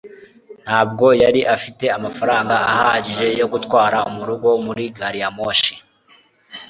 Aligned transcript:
ntabwo 0.63 1.05
yari 1.23 1.41
afite 1.55 1.85
amafaranga 1.97 2.55
ahagije 2.73 3.27
yo 3.39 3.47
gutwara 3.53 3.97
murugo 4.15 4.49
muri 4.65 4.83
gari 4.97 5.19
ya 5.23 5.29
moshi 5.37 5.73